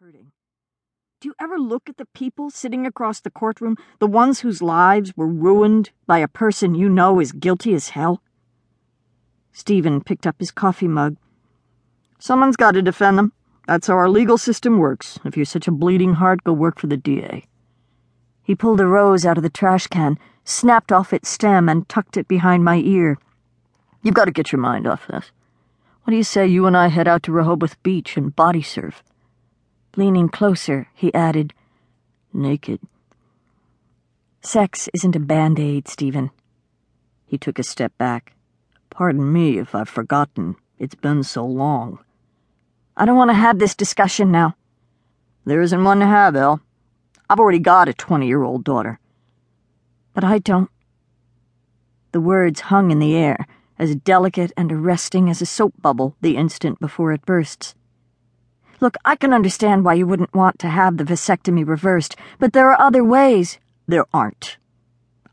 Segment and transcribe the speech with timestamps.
[0.00, 0.32] hurting.
[1.20, 5.14] Do you ever look at the people sitting across the courtroom, the ones whose lives
[5.14, 8.22] were ruined by a person you know is guilty as hell?
[9.52, 11.18] Stephen picked up his coffee mug.
[12.18, 13.34] Someone's got to defend them.
[13.66, 15.18] That's how our legal system works.
[15.22, 17.44] If you're such a bleeding heart, go work for the DA.
[18.42, 22.16] He pulled a rose out of the trash can, snapped off its stem, and tucked
[22.16, 23.18] it behind my ear.
[24.02, 25.30] You've got to get your mind off this.
[26.04, 29.02] What do you say you and I head out to Rehoboth Beach and body surf?
[29.96, 31.52] Leaning closer, he added,
[32.32, 32.80] naked.
[34.40, 36.30] Sex isn't a band aid, Stephen.
[37.26, 38.34] He took a step back.
[38.88, 40.56] Pardon me if I've forgotten.
[40.78, 41.98] It's been so long.
[42.96, 44.56] I don't want to have this discussion now.
[45.44, 46.60] There isn't one to have, El.
[47.28, 49.00] I've already got a 20 year old daughter.
[50.14, 50.70] But I don't.
[52.12, 53.46] The words hung in the air,
[53.78, 57.74] as delicate and arresting as a soap bubble the instant before it bursts.
[58.82, 62.70] Look, I can understand why you wouldn't want to have the vasectomy reversed, but there
[62.70, 63.58] are other ways.
[63.86, 64.56] There aren't.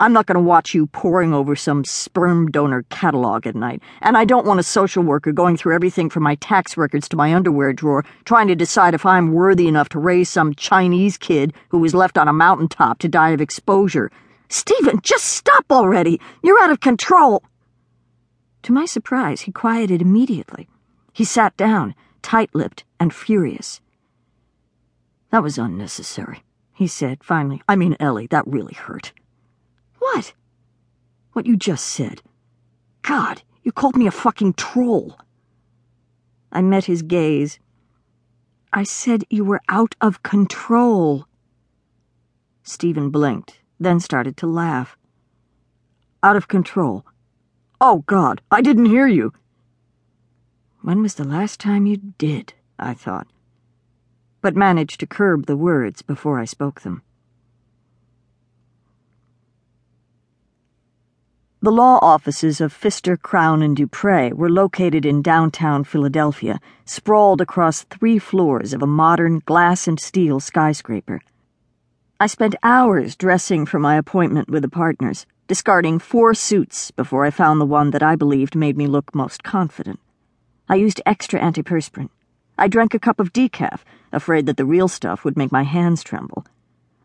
[0.00, 4.18] I'm not going to watch you poring over some sperm donor catalog at night, and
[4.18, 7.32] I don't want a social worker going through everything from my tax records to my
[7.32, 11.78] underwear drawer, trying to decide if I'm worthy enough to raise some Chinese kid who
[11.78, 14.10] was left on a mountaintop to die of exposure.
[14.48, 16.20] Stephen, just stop already!
[16.42, 17.44] You're out of control!
[18.64, 20.68] To my surprise, he quieted immediately.
[21.12, 21.94] He sat down
[22.26, 23.80] tight lipped and furious.
[25.30, 26.42] That was unnecessary,
[26.74, 27.62] he said finally.
[27.68, 29.12] I mean, Ellie, that really hurt.
[30.00, 30.34] What?
[31.34, 32.22] What you just said.
[33.02, 35.16] God, you called me a fucking troll.
[36.50, 37.60] I met his gaze.
[38.72, 41.26] I said you were out of control.
[42.64, 44.96] Stephen blinked, then started to laugh.
[46.24, 47.06] Out of control.
[47.80, 49.32] Oh, God, I didn't hear you.
[50.86, 52.54] When was the last time you did?
[52.78, 53.26] I thought,
[54.40, 57.02] but managed to curb the words before I spoke them.
[61.60, 67.82] The law offices of Pfister, Crown, and Dupre were located in downtown Philadelphia, sprawled across
[67.82, 71.20] three floors of a modern glass and steel skyscraper.
[72.20, 77.30] I spent hours dressing for my appointment with the partners, discarding four suits before I
[77.30, 79.98] found the one that I believed made me look most confident.
[80.68, 82.10] I used extra antiperspirant.
[82.58, 83.80] I drank a cup of decaf,
[84.12, 86.44] afraid that the real stuff would make my hands tremble.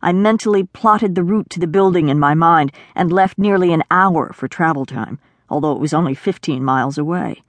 [0.02, 3.84] I mentally plotted the route to the building in my mind and left nearly an
[3.92, 7.44] hour for travel time, although it was only 15 miles away.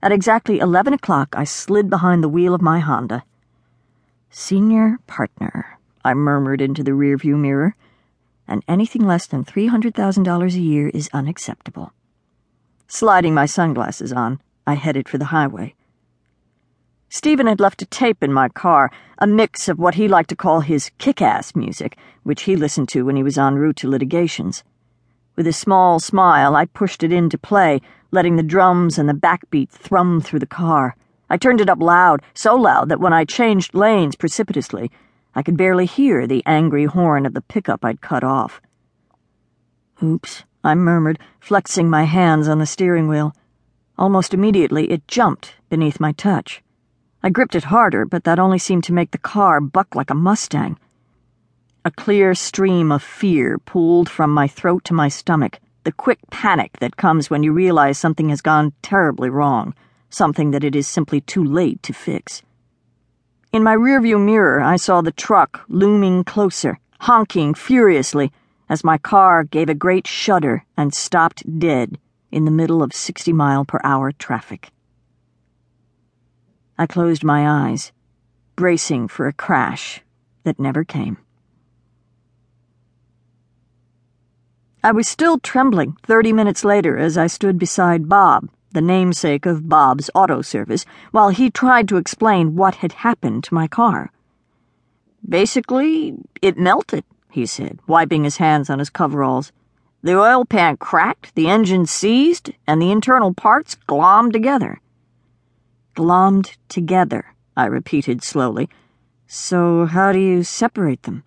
[0.00, 3.24] At exactly 11 o'clock, I slid behind the wheel of my Honda.
[4.30, 7.74] Senior partner, I murmured into the rearview mirror,
[8.46, 11.92] and anything less than $300,000 a year is unacceptable.
[12.86, 15.74] Sliding my sunglasses on, I headed for the highway.
[17.08, 20.36] Stephen had left a tape in my car, a mix of what he liked to
[20.36, 23.88] call his kick ass music, which he listened to when he was en route to
[23.88, 24.64] litigations.
[25.36, 27.80] With a small smile, I pushed it into play,
[28.10, 30.96] letting the drums and the backbeat thrum through the car.
[31.28, 34.90] I turned it up loud, so loud that when I changed lanes precipitously,
[35.34, 38.60] I could barely hear the angry horn of the pickup I'd cut off.
[40.02, 43.34] Oops, I murmured, flexing my hands on the steering wheel.
[43.96, 46.62] Almost immediately, it jumped beneath my touch.
[47.22, 50.14] I gripped it harder, but that only seemed to make the car buck like a
[50.14, 50.78] Mustang.
[51.84, 56.72] A clear stream of fear pooled from my throat to my stomach, the quick panic
[56.80, 59.74] that comes when you realize something has gone terribly wrong,
[60.10, 62.42] something that it is simply too late to fix.
[63.52, 68.32] In my rearview mirror, I saw the truck looming closer, honking furiously
[68.68, 71.98] as my car gave a great shudder and stopped dead
[72.34, 74.70] in the middle of 60 mile per hour traffic.
[76.76, 77.92] I closed my eyes,
[78.56, 80.02] bracing for a crash
[80.42, 81.18] that never came.
[84.82, 89.68] I was still trembling 30 minutes later as I stood beside Bob, the namesake of
[89.68, 94.10] Bob's Auto Service, while he tried to explain what had happened to my car.
[95.26, 99.52] Basically, it melted, he said, wiping his hands on his coveralls.
[100.04, 104.82] The oil pan cracked, the engine seized, and the internal parts glommed together.
[105.96, 108.68] Glommed together, I repeated slowly.
[109.26, 111.24] So how do you separate them?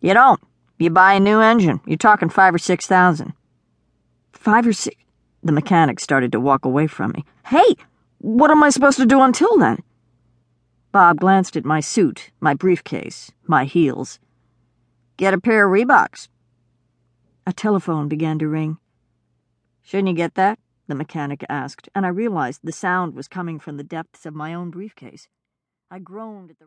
[0.00, 0.40] You don't.
[0.78, 1.80] You buy a new engine.
[1.86, 3.32] You're talking five or six thousand.
[4.32, 4.94] Five or six?
[5.42, 7.24] The mechanic started to walk away from me.
[7.46, 7.74] Hey,
[8.18, 9.82] what am I supposed to do until then?
[10.92, 14.20] Bob glanced at my suit, my briefcase, my heels.
[15.16, 16.28] Get a pair of Reeboks.
[17.48, 18.76] A telephone began to ring.
[19.80, 20.58] Shouldn't you get that?
[20.86, 24.52] the mechanic asked, and I realized the sound was coming from the depths of my
[24.52, 25.28] own briefcase.
[25.90, 26.54] I groaned at the